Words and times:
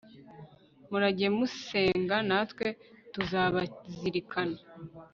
murajye 0.89 1.27
musenga 1.37 2.17
natwe 2.29 2.65
tuzabazirikana 3.13 4.59